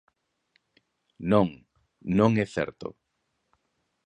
[1.31, 1.47] Non,
[2.17, 2.87] non é certo.